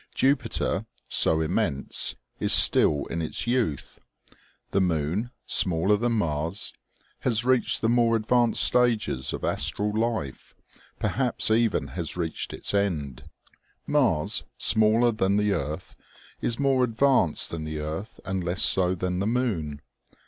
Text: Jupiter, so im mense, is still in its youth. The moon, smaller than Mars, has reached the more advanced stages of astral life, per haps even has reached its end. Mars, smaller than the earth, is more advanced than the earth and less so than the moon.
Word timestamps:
Jupiter, 0.15 0.87
so 1.11 1.43
im 1.43 1.53
mense, 1.53 2.15
is 2.39 2.51
still 2.51 3.05
in 3.11 3.21
its 3.21 3.45
youth. 3.45 3.99
The 4.71 4.81
moon, 4.81 5.29
smaller 5.45 5.95
than 5.95 6.13
Mars, 6.13 6.73
has 7.19 7.45
reached 7.45 7.81
the 7.81 7.87
more 7.87 8.15
advanced 8.15 8.63
stages 8.63 9.31
of 9.31 9.43
astral 9.43 9.93
life, 9.95 10.55
per 10.97 11.09
haps 11.09 11.51
even 11.51 11.89
has 11.89 12.17
reached 12.17 12.51
its 12.51 12.73
end. 12.73 13.29
Mars, 13.85 14.43
smaller 14.57 15.11
than 15.11 15.35
the 15.35 15.53
earth, 15.53 15.95
is 16.41 16.57
more 16.57 16.83
advanced 16.83 17.51
than 17.51 17.63
the 17.63 17.77
earth 17.77 18.19
and 18.25 18.43
less 18.43 18.63
so 18.63 18.95
than 18.95 19.19
the 19.19 19.27
moon. 19.27 19.83